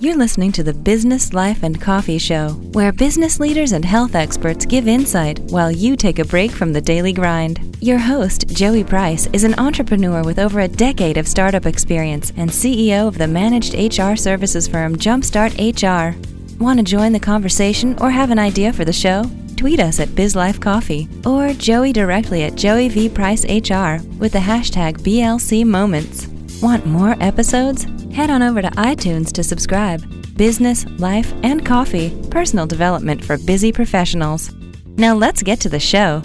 You're 0.00 0.16
listening 0.16 0.52
to 0.52 0.62
the 0.62 0.72
Business, 0.72 1.32
Life, 1.32 1.64
and 1.64 1.80
Coffee 1.80 2.18
Show, 2.18 2.50
where 2.70 2.92
business 2.92 3.40
leaders 3.40 3.72
and 3.72 3.84
health 3.84 4.14
experts 4.14 4.64
give 4.64 4.86
insight 4.86 5.40
while 5.50 5.72
you 5.72 5.96
take 5.96 6.20
a 6.20 6.24
break 6.24 6.52
from 6.52 6.72
the 6.72 6.80
daily 6.80 7.12
grind. 7.12 7.76
Your 7.80 7.98
host, 7.98 8.46
Joey 8.46 8.84
Price, 8.84 9.26
is 9.32 9.42
an 9.42 9.58
entrepreneur 9.58 10.22
with 10.22 10.38
over 10.38 10.60
a 10.60 10.68
decade 10.68 11.16
of 11.16 11.26
startup 11.26 11.66
experience 11.66 12.32
and 12.36 12.48
CEO 12.48 13.08
of 13.08 13.18
the 13.18 13.26
managed 13.26 13.74
HR 13.74 14.14
services 14.14 14.68
firm 14.68 14.94
Jumpstart 14.94 15.58
HR. 15.58 16.16
Want 16.62 16.78
to 16.78 16.84
join 16.84 17.10
the 17.10 17.18
conversation 17.18 17.98
or 18.00 18.12
have 18.12 18.30
an 18.30 18.38
idea 18.38 18.72
for 18.72 18.84
the 18.84 18.92
show? 18.92 19.24
Tweet 19.56 19.80
us 19.80 19.98
at 19.98 20.10
BizLifeCoffee 20.10 21.26
or 21.26 21.52
Joey 21.54 21.92
directly 21.92 22.44
at 22.44 22.54
Joey 22.54 22.88
V 22.88 23.08
Price 23.08 23.42
HR 23.44 23.98
with 24.20 24.30
the 24.30 24.38
hashtag 24.38 24.98
BLC 24.98 25.64
Moments. 25.64 26.28
Want 26.62 26.86
more 26.86 27.16
episodes? 27.20 27.84
Head 28.18 28.30
on 28.30 28.42
over 28.42 28.60
to 28.60 28.70
iTunes 28.70 29.30
to 29.34 29.44
subscribe. 29.44 30.02
Business, 30.36 30.84
life, 30.98 31.32
and 31.44 31.64
coffee 31.64 32.10
personal 32.32 32.66
development 32.66 33.24
for 33.24 33.38
busy 33.38 33.70
professionals. 33.70 34.52
Now 34.96 35.14
let's 35.14 35.40
get 35.40 35.60
to 35.60 35.68
the 35.68 35.78
show. 35.78 36.24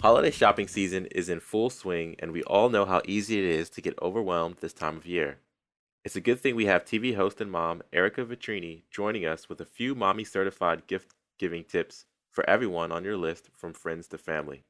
Holiday 0.00 0.30
shopping 0.30 0.66
season 0.66 1.04
is 1.10 1.28
in 1.28 1.40
full 1.40 1.68
swing, 1.68 2.16
and 2.20 2.32
we 2.32 2.42
all 2.44 2.70
know 2.70 2.86
how 2.86 3.02
easy 3.04 3.38
it 3.38 3.44
is 3.44 3.68
to 3.68 3.82
get 3.82 4.00
overwhelmed 4.00 4.56
this 4.62 4.72
time 4.72 4.96
of 4.96 5.04
year. 5.04 5.36
It's 6.06 6.16
a 6.16 6.22
good 6.22 6.40
thing 6.40 6.56
we 6.56 6.64
have 6.64 6.86
TV 6.86 7.14
host 7.14 7.38
and 7.42 7.50
mom 7.50 7.82
Erica 7.92 8.24
Vetrini 8.24 8.84
joining 8.90 9.26
us 9.26 9.50
with 9.50 9.60
a 9.60 9.66
few 9.66 9.94
mommy 9.94 10.24
certified 10.24 10.86
gift 10.86 11.12
giving 11.38 11.64
tips 11.64 12.06
for 12.30 12.48
everyone 12.48 12.90
on 12.90 13.04
your 13.04 13.18
list 13.18 13.50
from 13.54 13.74
friends 13.74 14.08
to 14.08 14.16
family. 14.16 14.64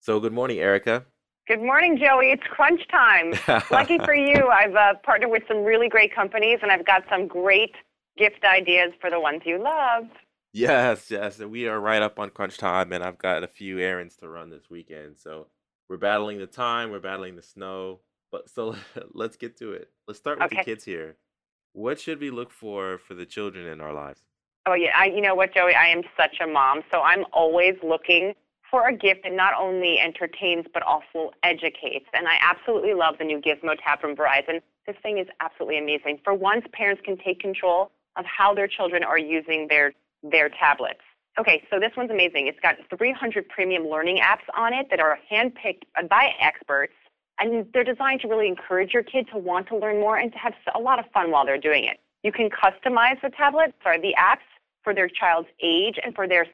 So, 0.00 0.18
good 0.18 0.32
morning, 0.32 0.58
Erica. 0.58 1.04
Good 1.46 1.62
morning, 1.62 1.96
Joey. 1.96 2.32
It's 2.32 2.42
crunch 2.50 2.80
time. 2.90 3.32
Lucky 3.70 3.98
for 3.98 4.14
you, 4.14 4.48
I've 4.48 4.74
uh, 4.74 4.94
partnered 5.04 5.30
with 5.30 5.44
some 5.46 5.62
really 5.62 5.88
great 5.88 6.12
companies, 6.12 6.58
and 6.60 6.72
I've 6.72 6.84
got 6.84 7.04
some 7.08 7.28
great 7.28 7.72
gift 8.18 8.44
ideas 8.44 8.92
for 9.00 9.10
the 9.10 9.20
ones 9.20 9.42
you 9.44 9.62
love. 9.62 10.04
Yes, 10.52 11.08
yes. 11.08 11.38
We 11.38 11.68
are 11.68 11.78
right 11.78 12.02
up 12.02 12.18
on 12.18 12.30
crunch 12.30 12.58
time, 12.58 12.92
and 12.92 13.04
I've 13.04 13.18
got 13.18 13.44
a 13.44 13.48
few 13.48 13.78
errands 13.78 14.16
to 14.16 14.28
run 14.28 14.50
this 14.50 14.68
weekend. 14.70 15.18
So 15.18 15.46
we're 15.88 15.98
battling 15.98 16.38
the 16.38 16.46
time, 16.48 16.90
we're 16.90 16.98
battling 16.98 17.36
the 17.36 17.42
snow. 17.42 18.00
But 18.32 18.50
so 18.50 18.74
let's 19.12 19.36
get 19.36 19.56
to 19.58 19.70
it. 19.72 19.90
Let's 20.08 20.18
start 20.18 20.38
with 20.38 20.46
Okay. 20.46 20.56
the 20.56 20.64
kids 20.64 20.82
here. 20.82 21.16
What 21.74 22.00
should 22.00 22.20
we 22.20 22.30
look 22.30 22.50
for 22.50 22.98
for 22.98 23.14
the 23.14 23.26
children 23.26 23.66
in 23.68 23.80
our 23.80 23.92
lives? 23.92 24.22
Oh 24.66 24.74
yeah, 24.74 24.90
I, 24.96 25.06
you 25.06 25.20
know 25.20 25.36
what, 25.36 25.54
Joey? 25.54 25.74
I 25.74 25.86
am 25.88 26.02
such 26.16 26.38
a 26.42 26.46
mom, 26.48 26.80
so 26.90 27.02
I'm 27.02 27.24
always 27.32 27.74
looking 27.84 28.34
for 28.70 28.88
a 28.88 28.92
gift 28.92 29.22
that 29.24 29.32
not 29.32 29.54
only 29.58 29.98
entertains 29.98 30.66
but 30.72 30.82
also 30.82 31.32
educates. 31.42 32.06
And 32.14 32.26
I 32.26 32.36
absolutely 32.40 32.94
love 32.94 33.16
the 33.18 33.24
new 33.24 33.40
Gizmo 33.40 33.76
tab 33.82 34.00
from 34.00 34.16
Verizon. 34.16 34.60
This 34.86 34.96
thing 35.02 35.18
is 35.18 35.26
absolutely 35.40 35.78
amazing. 35.78 36.20
For 36.24 36.34
once, 36.34 36.64
parents 36.72 37.02
can 37.04 37.16
take 37.16 37.40
control 37.40 37.90
of 38.16 38.24
how 38.24 38.54
their 38.54 38.68
children 38.68 39.04
are 39.04 39.18
using 39.18 39.68
their 39.68 39.92
their 40.22 40.48
tablets. 40.48 41.00
Okay, 41.38 41.62
so 41.70 41.78
this 41.78 41.92
one's 41.96 42.10
amazing. 42.10 42.46
It's 42.46 42.58
got 42.60 42.76
300 42.96 43.48
premium 43.48 43.88
learning 43.88 44.18
apps 44.18 44.46
on 44.56 44.72
it 44.72 44.86
that 44.90 45.00
are 45.00 45.18
handpicked 45.30 45.82
by 46.08 46.30
experts, 46.40 46.94
and 47.38 47.66
they're 47.74 47.84
designed 47.84 48.22
to 48.22 48.28
really 48.28 48.48
encourage 48.48 48.94
your 48.94 49.02
kid 49.02 49.28
to 49.32 49.38
want 49.38 49.68
to 49.68 49.76
learn 49.76 50.00
more 50.00 50.16
and 50.16 50.32
to 50.32 50.38
have 50.38 50.54
a 50.74 50.78
lot 50.78 50.98
of 50.98 51.04
fun 51.12 51.30
while 51.30 51.44
they're 51.44 51.58
doing 51.58 51.84
it. 51.84 52.00
You 52.22 52.32
can 52.32 52.48
customize 52.48 53.20
the 53.20 53.28
tablet, 53.28 53.74
sorry, 53.82 54.00
the 54.00 54.14
apps 54.18 54.48
for 54.82 54.94
their 54.94 55.08
child's 55.08 55.48
age 55.62 55.98
and 56.02 56.14
for 56.14 56.26
their 56.26 56.46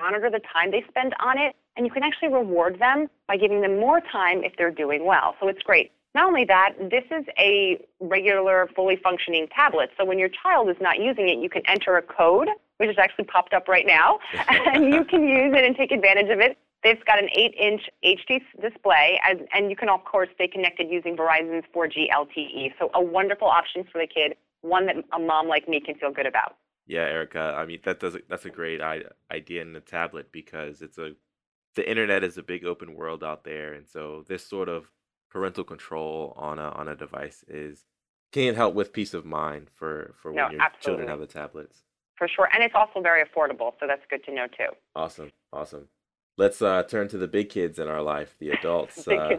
monitor 0.00 0.30
the 0.30 0.40
time 0.52 0.70
they 0.70 0.84
spend 0.88 1.14
on 1.20 1.38
it, 1.38 1.54
and 1.76 1.86
you 1.86 1.92
can 1.92 2.02
actually 2.02 2.28
reward 2.28 2.78
them 2.78 3.08
by 3.28 3.36
giving 3.36 3.60
them 3.60 3.78
more 3.78 4.00
time 4.00 4.42
if 4.44 4.52
they're 4.56 4.70
doing 4.70 5.04
well. 5.04 5.36
So 5.40 5.48
it's 5.48 5.62
great. 5.62 5.92
Not 6.14 6.26
only 6.26 6.44
that, 6.46 6.74
this 6.90 7.04
is 7.10 7.24
a 7.38 7.80
regular, 8.00 8.68
fully 8.74 8.96
functioning 8.96 9.46
tablet. 9.54 9.90
So 9.96 10.04
when 10.04 10.18
your 10.18 10.28
child 10.28 10.68
is 10.68 10.76
not 10.80 10.98
using 11.00 11.28
it, 11.28 11.38
you 11.38 11.48
can 11.48 11.62
enter 11.66 11.96
a 11.96 12.02
code, 12.02 12.48
which 12.78 12.90
is 12.90 12.96
actually 12.98 13.26
popped 13.26 13.54
up 13.54 13.68
right 13.68 13.86
now, 13.86 14.18
and 14.48 14.92
you 14.92 15.04
can 15.04 15.26
use 15.26 15.54
it 15.54 15.64
and 15.64 15.76
take 15.76 15.92
advantage 15.92 16.30
of 16.30 16.40
it. 16.40 16.58
They've 16.82 17.04
got 17.04 17.18
an 17.22 17.28
8-inch 17.36 17.82
HD 18.02 18.40
display, 18.60 19.20
and, 19.28 19.46
and 19.52 19.70
you 19.70 19.76
can, 19.76 19.90
of 19.90 20.04
course, 20.04 20.30
stay 20.34 20.48
connected 20.48 20.90
using 20.90 21.14
Verizon's 21.16 21.66
4G 21.74 22.08
LTE. 22.10 22.72
So 22.78 22.90
a 22.94 23.02
wonderful 23.02 23.48
option 23.48 23.84
for 23.92 24.00
the 24.00 24.06
kid, 24.06 24.34
one 24.62 24.86
that 24.86 24.96
a 25.12 25.18
mom 25.18 25.46
like 25.46 25.68
me 25.68 25.80
can 25.80 25.94
feel 25.96 26.10
good 26.10 26.26
about. 26.26 26.56
Yeah, 26.90 27.02
Erica. 27.02 27.54
I 27.56 27.66
mean, 27.66 27.78
that 27.84 28.00
does 28.00 28.16
that's 28.28 28.46
a 28.46 28.50
great 28.50 28.80
idea 29.30 29.62
in 29.62 29.72
the 29.72 29.80
tablet 29.80 30.32
because 30.32 30.82
it's 30.82 30.98
a 30.98 31.12
the 31.76 31.88
internet 31.88 32.24
is 32.24 32.36
a 32.36 32.42
big 32.42 32.64
open 32.64 32.94
world 32.94 33.22
out 33.22 33.44
there, 33.44 33.74
and 33.74 33.86
so 33.88 34.24
this 34.26 34.44
sort 34.44 34.68
of 34.68 34.90
parental 35.30 35.62
control 35.62 36.34
on 36.36 36.58
a 36.58 36.70
on 36.70 36.88
a 36.88 36.96
device 36.96 37.44
is 37.46 37.84
can 38.32 38.56
help 38.56 38.74
with 38.74 38.92
peace 38.92 39.14
of 39.14 39.24
mind 39.24 39.70
for 39.70 40.16
for 40.20 40.32
No, 40.32 40.46
when 40.46 40.54
your 40.54 40.60
children 40.80 41.06
absolutely. 41.06 41.06
have 41.06 41.20
the 41.20 41.26
tablets. 41.28 41.84
For 42.16 42.26
sure. 42.26 42.48
And 42.52 42.64
it's 42.64 42.74
also 42.74 43.00
very 43.00 43.24
affordable, 43.24 43.72
so 43.78 43.86
that's 43.86 44.02
good 44.10 44.24
to 44.24 44.34
know 44.34 44.48
too. 44.48 44.74
Awesome, 44.96 45.30
awesome. 45.52 45.86
Let's 46.36 46.60
uh, 46.60 46.82
turn 46.82 47.06
to 47.08 47.18
the 47.18 47.28
big 47.28 47.50
kids 47.50 47.78
in 47.78 47.86
our 47.86 48.02
life, 48.02 48.34
the 48.40 48.50
adults. 48.50 49.04
Big 49.06 49.18
uh. 49.18 49.36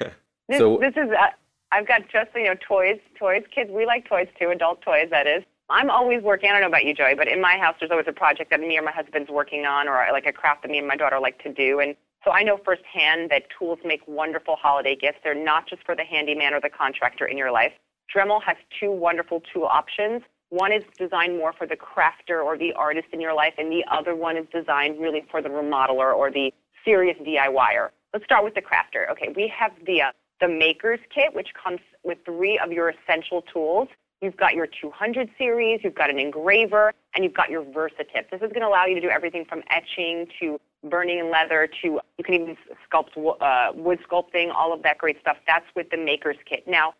This, 0.48 0.58
so 0.58 0.76
this 0.78 0.92
is, 0.92 1.10
uh, 1.10 1.28
I've 1.72 1.88
got 1.88 2.02
just, 2.12 2.28
you 2.34 2.44
know, 2.44 2.54
toys, 2.68 2.98
toys. 3.18 3.44
Kids, 3.54 3.70
we 3.70 3.86
like 3.86 4.06
toys 4.06 4.28
too, 4.38 4.50
adult 4.50 4.82
toys, 4.82 5.08
that 5.10 5.26
is. 5.26 5.42
I'm 5.70 5.88
always 5.88 6.22
working, 6.22 6.50
I 6.50 6.52
don't 6.52 6.60
know 6.60 6.68
about 6.68 6.84
you, 6.84 6.94
Joey, 6.94 7.14
but 7.14 7.26
in 7.26 7.40
my 7.40 7.56
house, 7.56 7.76
there's 7.80 7.90
always 7.90 8.06
a 8.06 8.12
project 8.12 8.50
that 8.50 8.60
me 8.60 8.78
or 8.78 8.82
my 8.82 8.92
husband's 8.92 9.30
working 9.30 9.64
on 9.64 9.88
or 9.88 10.06
like 10.12 10.26
a 10.26 10.32
craft 10.32 10.62
that 10.62 10.70
me 10.70 10.78
and 10.78 10.86
my 10.86 10.96
daughter 10.96 11.18
like 11.18 11.42
to 11.42 11.52
do. 11.52 11.80
And 11.80 11.96
so 12.22 12.32
I 12.32 12.42
know 12.42 12.58
firsthand 12.64 13.30
that 13.30 13.44
tools 13.58 13.78
make 13.84 14.00
wonderful 14.06 14.56
holiday 14.56 14.94
gifts. 14.94 15.18
They're 15.24 15.34
not 15.34 15.66
just 15.66 15.82
for 15.84 15.96
the 15.96 16.04
handyman 16.04 16.52
or 16.52 16.60
the 16.60 16.68
contractor 16.68 17.26
in 17.26 17.38
your 17.38 17.50
life. 17.50 17.72
Dremel 18.14 18.42
has 18.42 18.56
two 18.78 18.92
wonderful 18.92 19.42
tool 19.52 19.64
options. 19.64 20.22
One 20.50 20.70
is 20.70 20.84
designed 20.98 21.38
more 21.38 21.54
for 21.54 21.66
the 21.66 21.76
crafter 21.76 22.44
or 22.44 22.58
the 22.58 22.72
artist 22.74 23.08
in 23.12 23.20
your 23.20 23.34
life, 23.34 23.54
and 23.58 23.72
the 23.72 23.84
other 23.90 24.14
one 24.14 24.36
is 24.36 24.46
designed 24.52 25.00
really 25.00 25.24
for 25.30 25.40
the 25.42 25.48
remodeler 25.48 26.14
or 26.14 26.30
the 26.30 26.52
serious 26.84 27.16
DIYer. 27.26 27.88
Let's 28.12 28.24
start 28.24 28.44
with 28.44 28.54
the 28.54 28.62
crafter. 28.62 29.10
Okay, 29.10 29.32
we 29.34 29.48
have 29.48 29.72
the 29.86 30.02
uh, 30.02 30.12
the 30.40 30.48
maker's 30.48 31.00
kit, 31.12 31.34
which 31.34 31.48
comes 31.54 31.80
with 32.04 32.18
three 32.24 32.58
of 32.58 32.70
your 32.70 32.90
essential 32.90 33.42
tools. 33.42 33.88
You've 34.24 34.38
got 34.38 34.54
your 34.54 34.66
200 34.66 35.28
series, 35.36 35.80
you've 35.84 35.94
got 35.94 36.08
an 36.08 36.18
engraver, 36.18 36.94
and 37.14 37.22
you've 37.22 37.34
got 37.34 37.50
your 37.50 37.62
VersaTip. 37.62 38.30
This 38.30 38.40
is 38.40 38.48
going 38.48 38.62
to 38.62 38.68
allow 38.68 38.86
you 38.86 38.94
to 38.94 39.00
do 39.02 39.10
everything 39.10 39.44
from 39.44 39.62
etching 39.68 40.26
to 40.40 40.58
burning 40.88 41.18
in 41.18 41.30
leather 41.30 41.68
to 41.82 42.00
you 42.16 42.24
can 42.24 42.34
even 42.34 42.56
sculpt 42.90 43.10
uh, 43.16 43.72
wood 43.74 43.98
sculpting, 44.10 44.50
all 44.50 44.72
of 44.72 44.82
that 44.82 44.96
great 44.96 45.20
stuff. 45.20 45.36
That's 45.46 45.66
with 45.76 45.90
the 45.90 45.98
maker's 45.98 46.38
kit. 46.48 46.64
Now, 46.66 46.94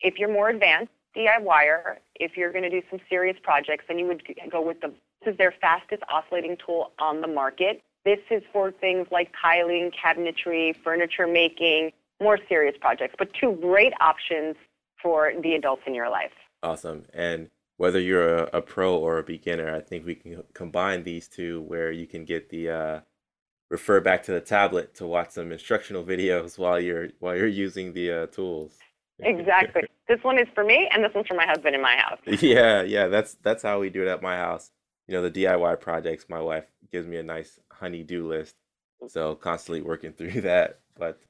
if 0.00 0.18
you're 0.18 0.30
more 0.30 0.50
advanced 0.50 0.92
DIYer, 1.16 1.96
if 2.16 2.36
you're 2.36 2.52
going 2.52 2.64
to 2.64 2.70
do 2.70 2.82
some 2.90 3.00
serious 3.08 3.38
projects, 3.42 3.86
then 3.88 3.98
you 3.98 4.06
would 4.06 4.22
go 4.52 4.60
with 4.60 4.82
the 4.82 4.92
this 5.24 5.32
is 5.32 5.38
their 5.38 5.54
fastest 5.58 6.02
oscillating 6.10 6.58
tool 6.64 6.92
on 6.98 7.22
the 7.22 7.26
market. 7.26 7.80
This 8.04 8.20
is 8.30 8.42
for 8.52 8.70
things 8.70 9.06
like 9.10 9.32
tiling, 9.40 9.90
cabinetry, 9.92 10.76
furniture 10.84 11.26
making, 11.26 11.92
more 12.22 12.38
serious 12.50 12.76
projects, 12.78 13.14
but 13.18 13.32
two 13.32 13.52
great 13.62 13.94
options 13.98 14.56
for 15.02 15.32
the 15.42 15.54
adults 15.54 15.82
in 15.86 15.94
your 15.94 16.10
life. 16.10 16.32
Awesome. 16.66 17.04
And 17.14 17.50
whether 17.76 18.00
you're 18.00 18.38
a, 18.38 18.50
a 18.54 18.62
pro 18.62 18.96
or 18.96 19.18
a 19.18 19.22
beginner, 19.22 19.72
I 19.74 19.80
think 19.80 20.04
we 20.04 20.16
can 20.16 20.42
combine 20.52 21.04
these 21.04 21.28
two 21.28 21.62
where 21.62 21.92
you 21.92 22.06
can 22.06 22.24
get 22.24 22.48
the 22.48 22.70
uh, 22.70 23.00
refer 23.70 24.00
back 24.00 24.24
to 24.24 24.32
the 24.32 24.40
tablet 24.40 24.94
to 24.96 25.06
watch 25.06 25.30
some 25.30 25.52
instructional 25.52 26.04
videos 26.12 26.58
while 26.58 26.80
you're 26.80 27.08
while 27.20 27.36
you're 27.36 27.46
using 27.46 27.92
the 27.92 28.10
uh, 28.10 28.26
tools. 28.26 28.78
Exactly. 29.20 29.82
this 30.08 30.18
one 30.22 30.38
is 30.38 30.48
for 30.54 30.64
me, 30.64 30.88
and 30.92 31.04
this 31.04 31.12
one's 31.14 31.28
for 31.28 31.34
my 31.36 31.46
husband 31.46 31.74
in 31.76 31.82
my 31.82 31.96
house. 31.96 32.18
Yeah, 32.42 32.82
yeah, 32.82 33.06
that's 33.06 33.34
that's 33.42 33.62
how 33.62 33.78
we 33.78 33.88
do 33.90 34.02
it 34.02 34.08
at 34.08 34.22
my 34.22 34.36
house. 34.36 34.70
You 35.06 35.14
know, 35.14 35.22
the 35.22 35.30
DIY 35.30 35.80
projects, 35.80 36.26
my 36.28 36.40
wife 36.40 36.64
gives 36.90 37.06
me 37.06 37.16
a 37.16 37.22
nice 37.22 37.60
honey-do 37.70 38.26
list. 38.26 38.56
So 39.06 39.36
constantly 39.36 39.82
working 39.82 40.12
through 40.18 40.40
that. 40.40 40.80
But 40.98 41.20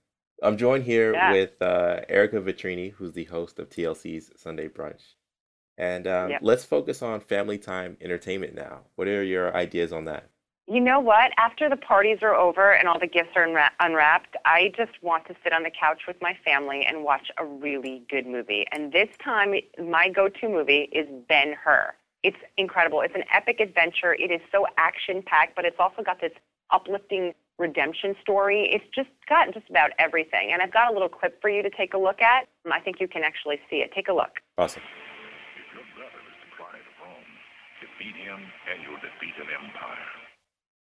I'm 0.42 0.56
joined 0.56 0.84
here 0.84 1.12
Yeah. 1.12 1.32
with 1.32 1.60
uh, 1.60 2.00
Erica 2.08 2.40
Vitrini, 2.40 2.92
who's 2.92 3.12
the 3.12 3.24
host 3.24 3.58
of 3.58 3.68
TLC's 3.68 4.30
Sunday 4.36 4.68
Brunch. 4.68 5.02
And 5.78 6.06
um, 6.06 6.30
Yep. 6.30 6.40
let's 6.42 6.64
focus 6.64 7.02
on 7.02 7.20
family 7.20 7.58
time 7.58 7.96
entertainment 8.00 8.54
now. 8.54 8.80
What 8.96 9.08
are 9.08 9.22
your 9.22 9.54
ideas 9.54 9.92
on 9.92 10.04
that? 10.06 10.30
You 10.68 10.80
know 10.80 10.98
what? 10.98 11.30
After 11.38 11.68
the 11.68 11.76
parties 11.76 12.18
are 12.22 12.34
over 12.34 12.72
and 12.72 12.88
all 12.88 12.98
the 12.98 13.06
gifts 13.06 13.30
are 13.36 13.46
unwra- 13.46 13.70
unwrapped, 13.78 14.36
I 14.44 14.72
just 14.76 15.00
want 15.00 15.24
to 15.26 15.36
sit 15.44 15.52
on 15.52 15.62
the 15.62 15.70
couch 15.70 16.02
with 16.08 16.16
my 16.20 16.36
family 16.44 16.84
and 16.84 17.04
watch 17.04 17.30
a 17.38 17.44
really 17.44 18.02
good 18.10 18.26
movie. 18.26 18.66
And 18.72 18.92
this 18.92 19.08
time, 19.22 19.54
my 19.78 20.08
go 20.08 20.28
to 20.28 20.48
movie 20.48 20.88
is 20.92 21.06
Ben 21.28 21.54
Hur. 21.62 21.94
It's 22.24 22.36
incredible. 22.56 23.00
It's 23.02 23.14
an 23.14 23.22
epic 23.32 23.60
adventure. 23.60 24.14
It 24.14 24.32
is 24.32 24.40
so 24.50 24.66
action 24.76 25.22
packed, 25.24 25.54
but 25.54 25.64
it's 25.64 25.76
also 25.78 26.02
got 26.02 26.20
this 26.20 26.32
uplifting 26.72 27.32
redemption 27.58 28.16
story. 28.20 28.68
It's 28.68 28.84
just 28.92 29.08
got 29.28 29.54
just 29.54 29.70
about 29.70 29.92
everything. 30.00 30.50
And 30.52 30.60
I've 30.60 30.72
got 30.72 30.90
a 30.90 30.92
little 30.92 31.08
clip 31.08 31.40
for 31.40 31.48
you 31.48 31.62
to 31.62 31.70
take 31.70 31.94
a 31.94 31.98
look 31.98 32.20
at. 32.20 32.48
I 32.70 32.80
think 32.80 32.98
you 32.98 33.06
can 33.06 33.22
actually 33.22 33.60
see 33.70 33.76
it. 33.76 33.92
Take 33.94 34.08
a 34.08 34.12
look. 34.12 34.40
Awesome. 34.58 34.82
If 34.82 35.72
your 35.72 35.84
brother 35.94 36.18
is 36.26 36.36
the 36.42 36.50
Clyde 36.56 36.82
of 36.82 36.96
Rome, 37.00 37.30
defeat 37.86 38.16
him 38.16 38.40
and 38.70 38.82
you'll 38.82 39.00
defeat 39.00 39.34
an 39.38 39.48
empire. 39.54 40.10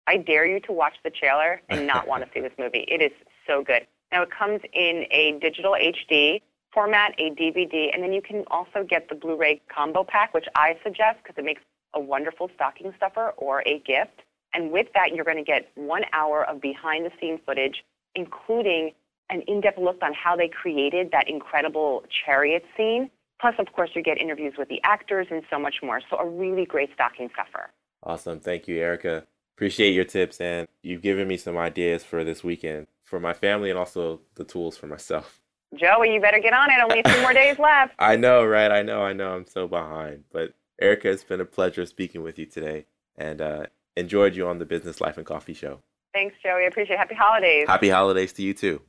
I 0.06 0.16
dare 0.16 0.46
you 0.46 0.58
to 0.60 0.72
watch 0.72 0.94
the 1.04 1.10
trailer 1.10 1.60
and 1.68 1.86
not 1.86 2.08
want 2.08 2.24
to 2.24 2.30
see 2.32 2.40
this 2.40 2.52
movie. 2.58 2.84
It 2.88 3.02
is 3.02 3.12
so 3.46 3.62
good. 3.62 3.86
Now 4.10 4.22
it 4.22 4.30
comes 4.30 4.60
in 4.72 5.04
a 5.10 5.38
digital 5.40 5.72
HD. 5.72 6.40
format, 6.72 7.14
a 7.18 7.30
DVD, 7.30 7.90
and 7.92 8.02
then 8.02 8.12
you 8.12 8.22
can 8.22 8.44
also 8.50 8.84
get 8.88 9.08
the 9.08 9.14
Blu-ray 9.14 9.60
combo 9.74 10.04
pack, 10.04 10.34
which 10.34 10.46
I 10.54 10.76
suggest 10.84 11.18
because 11.22 11.36
it 11.38 11.44
makes 11.44 11.62
a 11.94 12.00
wonderful 12.00 12.50
stocking 12.54 12.92
stuffer 12.96 13.32
or 13.36 13.62
a 13.66 13.80
gift. 13.80 14.22
And 14.54 14.70
with 14.70 14.86
that, 14.94 15.14
you're 15.14 15.24
going 15.24 15.38
to 15.38 15.42
get 15.42 15.70
one 15.74 16.04
hour 16.12 16.44
of 16.44 16.60
behind-the-scenes 16.60 17.40
footage, 17.44 17.84
including 18.14 18.92
an 19.30 19.42
in-depth 19.46 19.78
look 19.78 19.98
on 20.02 20.14
how 20.14 20.36
they 20.36 20.48
created 20.48 21.10
that 21.12 21.28
incredible 21.28 22.04
chariot 22.24 22.64
scene. 22.76 23.10
Plus, 23.40 23.55
of 23.58 23.73
course, 23.73 23.90
you 23.94 24.02
get 24.02 24.20
interviews 24.20 24.55
with 24.58 24.69
the 24.69 24.81
actors 24.85 25.29
and 25.31 25.43
so 25.50 25.58
much 25.58 25.76
more. 25.82 26.00
So 26.11 26.17
a 26.19 26.29
really 26.29 26.67
great 26.67 26.90
stocking 26.94 27.31
stuffer. 27.32 27.70
Awesome. 28.02 28.40
Thank 28.40 28.69
you, 28.69 28.79
Erica. 28.79 29.25
Appreciate 29.56 29.90
your 29.90 30.05
tips, 30.05 30.40
and 30.40 30.69
you've 30.82 31.02
given 31.02 31.26
me 31.26 31.37
some 31.37 31.56
ideas 31.56 32.05
for 32.05 32.23
this 32.23 32.44
weekend 32.44 32.87
for 33.02 33.19
my 33.19 33.32
family 33.32 33.70
and 33.70 33.79
also 33.79 34.20
the 34.37 34.44
tools 34.44 34.76
for 34.76 34.87
myself. 34.87 35.40
Joey, 35.75 36.14
you 36.14 36.20
better 36.20 36.38
get 36.38 36.52
on 36.52 36.70
it. 36.70 36.79
Only 36.82 37.02
a 37.05 37.08
few 37.08 37.20
more 37.23 37.32
days 37.32 37.58
left. 37.58 37.94
I 37.99 38.17
know, 38.17 38.44
right? 38.44 38.70
I 38.70 38.82
know, 38.82 39.02
I 39.02 39.12
know. 39.12 39.32
I'm 39.35 39.46
so 39.46 39.67
behind. 39.67 40.25
But 40.32 40.55
Erica, 40.81 41.11
it's 41.11 41.25
been 41.25 41.40
a 41.40 41.44
pleasure 41.44 41.85
speaking 41.87 42.23
with 42.23 42.38
you 42.38 42.46
today 42.46 42.87
and 43.17 43.40
uh, 43.40 43.67
enjoyed 43.96 44.37
you 44.37 44.46
on 44.46 44.58
the 44.58 44.64
Business 44.64 45.00
Life 45.00 45.17
and 45.17 45.26
Coffee 45.26 45.55
Show. 45.55 45.81
Thanks, 46.14 46.37
Joey. 46.43 46.62
I 46.62 46.69
appreciate 46.69 46.94
it. 46.94 46.99
Happy 46.99 47.14
holidays. 47.14 47.67
Happy 47.67 47.88
holidays 47.88 48.32
to 48.35 48.43
you 48.43 48.55
too. 48.55 48.81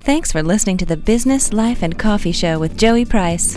Thanks 0.00 0.32
for 0.32 0.42
listening 0.42 0.76
to 0.78 0.86
the 0.86 0.96
Business 0.96 1.52
Life 1.52 1.82
and 1.82 1.98
Coffee 1.98 2.32
Show 2.32 2.58
with 2.58 2.76
Joey 2.76 3.04
Price. 3.04 3.56